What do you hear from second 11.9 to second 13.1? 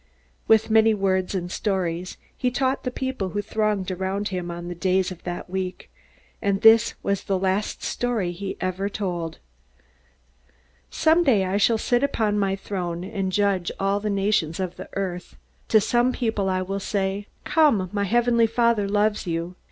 upon my throne,